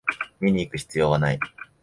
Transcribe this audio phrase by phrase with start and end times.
[0.39, 1.39] 見にいく必要はない